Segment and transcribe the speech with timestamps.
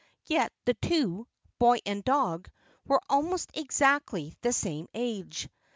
[0.25, 1.27] Yet the two
[1.59, 2.49] boy and dog
[2.87, 5.47] were almost exactly the same age.